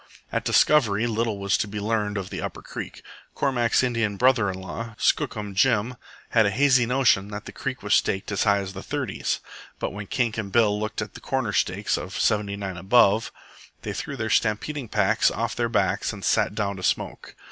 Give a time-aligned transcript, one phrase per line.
[0.31, 3.03] At Discovery little was to be learned of the upper creek.
[3.35, 5.95] Cormack's Indian brother in law, Skookum Jim,
[6.29, 9.41] had a hazy notion that the creek was staked as high as the 30's;
[9.77, 13.31] but when Kink and Bill looked at the corner stakes of 79 ABOVE,
[13.83, 17.35] they threw their stampeding packs off their backs and sat down to smoke.